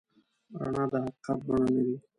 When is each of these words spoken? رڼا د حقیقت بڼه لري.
رڼا 0.59 0.83
د 0.91 0.93
حقیقت 1.03 1.39
بڼه 1.47 1.67
لري. 1.75 1.95